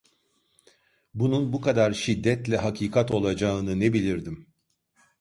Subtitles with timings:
[1.13, 4.47] Bunun bu kadar şiddetle hakikat olacağını ne bilirdim?